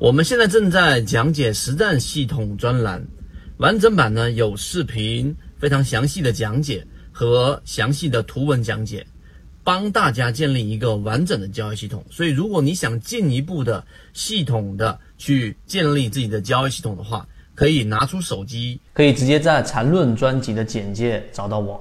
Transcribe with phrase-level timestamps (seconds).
[0.00, 3.06] 我们现在正在讲解实战系统专栏，
[3.58, 9.06] 完整版呢有视频，非常详细的讲解和详细的图文讲解，
[9.62, 12.02] 帮大家建立一个完整的交易系统。
[12.10, 21.78] 所以，如果你想进一步的系统的去建立自己的交易系统的话，可以拿出手机，可以直接在缠论专辑的简介找到我。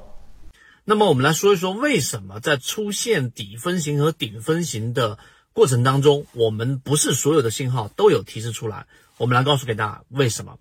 [0.83, 5.17] 那么，我们来说一说为什么在出现底分型和顶分型的。
[5.59, 8.87] 过程当中，我们不是所有的信号都有提示出来。
[9.17, 10.57] 我们来告诉给大家为什么。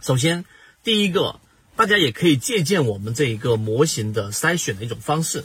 [0.00, 0.46] 首先，
[0.82, 1.38] 第一个，
[1.76, 5.44] 大家也可以借鉴我们这一个模型的筛选的一种方式。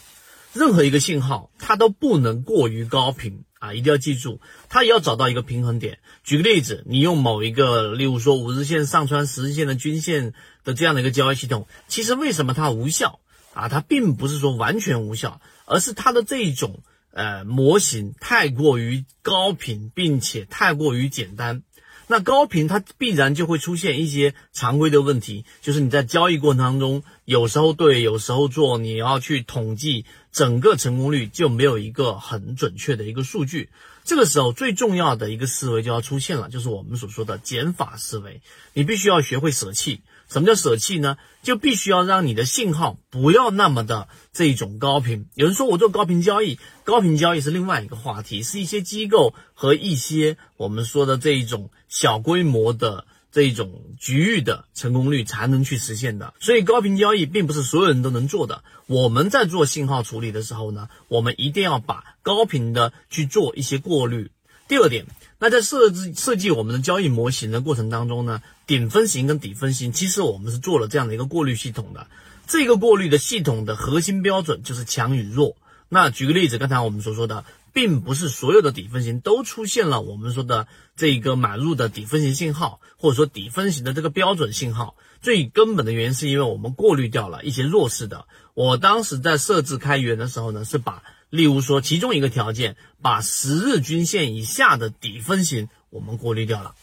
[0.54, 6.00] 任何一个信号，它都不能过于高频啊，一定要记住，它也要找到一个平衡点。
[6.24, 10.34] 举个例子，你用某一个，例如说五日线上穿十日线的均线
[10.64, 13.20] 的这样的一个交易系统，其实为什么它无效
[13.54, 13.68] 啊？
[13.68, 16.82] 它并不是说完全无效，而是它的这一种。
[17.18, 21.64] 呃，模型太过于高频，并且太过于简单。
[22.06, 33.70] 那高频它必然就会出现一些常规的问题，就是你在交易过程当中，有时候对，有时候做，你要去统计整个成功率就没有一个很准确的一个数据。
[34.08, 38.42] 这个时候最重要的一个思维就要出现了，就是我们所说的减法思维。
[38.74, 40.02] 你必须要学会舍弃。
[40.30, 41.18] 什么叫舍弃呢？
[41.44, 45.28] 就必须要让你的信号不要那么的这种高频。
[45.36, 56.34] 有人说我做高频交易，高频交易是另外一个话题，是一些机构和一些我们说的这一种小规模的这一种局域的成功率才能去实现的。
[56.40, 58.64] 所以高频交易并不是所有人都能做的。
[58.86, 64.32] 我们在做信号处理的时候呢，我们一定要把高频的去做一些过滤。
[64.68, 65.06] 第二点。
[65.40, 72.08] 那在设置设计我们的交易模型的过程当中呢，顶分型跟底分型，其实我们是做了这样的一个过滤系统的。
[72.48, 75.56] 这个过滤的系统的核心标准就是强与弱。
[75.90, 77.46] 那举个例子，刚才我们所说的，
[77.78, 84.96] 并不是所有的底分型都出现了我们说的这个买入的底分型信号，或者说底分型的这个标准信号。
[85.22, 88.26] 最根本的原因是因为我们过滤掉了一些弱势的。
[88.56, 91.04] 我当时在设置开源的时候呢，是把。
[91.30, 96.74] 例如说，其中一个条件，把十日均线以下的底分型我们过滤掉了。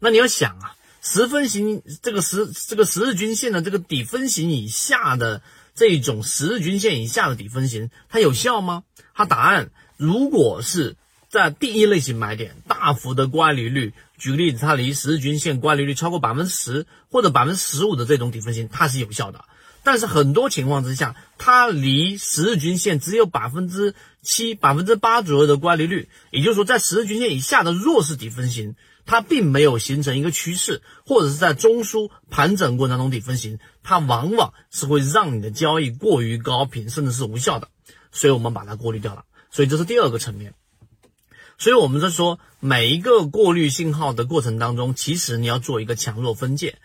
[0.00, 5.40] 那你要想啊，十分型这个十这个十日均线的这个底分型以下的
[5.74, 8.84] 这种十日均线以下的底分型，它有效吗？
[9.14, 10.96] 它答案，如果是
[11.28, 19.44] 在第一类型买点，大幅的乖离率，举个例子，它离十日均线乖离率超过百分之十或者百分之十五的这种底分型，它是有效的。
[19.84, 37.68] 但是很多情况之下，它离十日均线只有百分之七、百分之八左右的乖离率，也就是说，在十日均线以下的弱势底分型，它并没有形成一个趋势，或者是在中枢盘整过程中底分型，它往往是会让你的交易过于高频，甚至是无效的，
[38.10, 39.24] 所以我们把它过滤掉了。
[39.50, 40.54] 所以这是第二个层面。
[41.58, 46.78] 所以我们在说每一个过滤信号的过程当中，其实你要做一个强弱分界。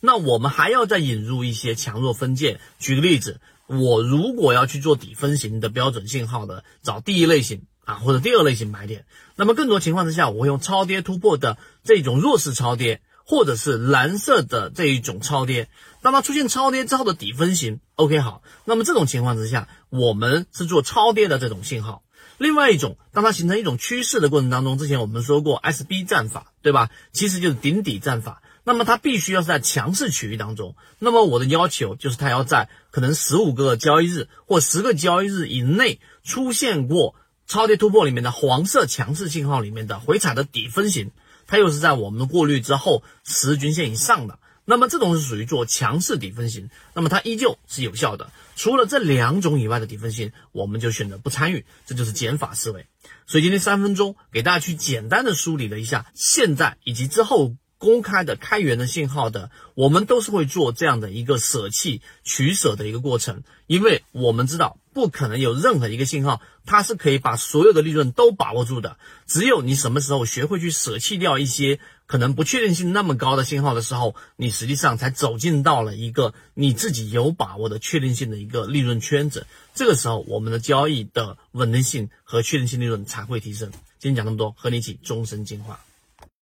[0.00, 2.60] 那我们还要再引入一些强弱分界。
[2.78, 7.62] 举个例子，我如果要去做底分型的标准信号的，找第一类型
[7.96, 9.04] 或者第二类型买点，
[9.36, 15.68] 那么更多情况之下，我会用超跌突破的这种弱势超跌，或者是蓝色的这一种超跌。
[16.02, 22.02] 当它出现超跌之后的底分型，OK 好，那么这种情况之下，我们是做超跌的这种信号。
[22.38, 26.90] 另外一种，当它形成一种趋势的过程当中，之前我们说过 SB 战法，对吧？
[27.12, 28.42] 其实就是顶底战法。
[28.64, 30.76] 那么它必须要是在强势区域当中。
[31.00, 37.14] 那么我的要求就是它要在可能十五个交易日或十个交易日以内出现过
[37.46, 41.10] 超跌突破里面的黄色强势信号里面的回踩的底分型，
[41.46, 44.38] 它又是在我们的过滤之后十均线以上的。
[44.64, 48.30] 那么这种是属于做强势底分型，那么它依旧是有效的。
[48.54, 52.86] 除了这两种以外的底分型，我们就选择不参与，这就是减法思维。
[53.26, 57.56] 所以今天三分钟给大家去简单的梳理了一下现在以及之后。
[57.82, 83.72] 公开的开源的信号的，我们都是会做这样的一个舍弃取舍的一个过程，因为我们知道不可能有任何一个信号它是可以把所有的利润都把握住的，只有你什么时候学会去舍弃掉一些可能不确定性那么高的信号的时候，你实际上才走进到了一个你自己有把握的确定性的一个利润圈子，这个时候我们的交易的稳定性和确定性利润才会提升。
[83.98, 85.80] 今天讲那么多，和你一起终身进化，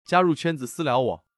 [0.03, 1.26] 加入圈子私聊我。